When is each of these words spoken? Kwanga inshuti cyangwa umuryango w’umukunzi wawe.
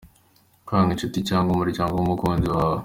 Kwanga 0.65 0.91
inshuti 0.95 1.17
cyangwa 1.29 1.49
umuryango 1.53 1.93
w’umukunzi 1.95 2.47
wawe. 2.55 2.79